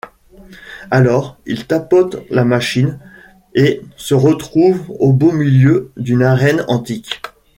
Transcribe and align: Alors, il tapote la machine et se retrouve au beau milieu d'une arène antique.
Alors, 0.89 1.37
il 1.45 1.67
tapote 1.67 2.25
la 2.31 2.43
machine 2.43 2.97
et 3.53 3.83
se 3.97 4.15
retrouve 4.15 4.89
au 4.99 5.13
beau 5.13 5.31
milieu 5.31 5.91
d'une 5.95 6.23
arène 6.23 6.65
antique. 6.69 7.21